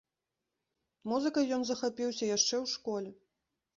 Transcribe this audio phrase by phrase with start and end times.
[1.11, 3.09] Музыкай ён захапіўся яшчэ ў школе.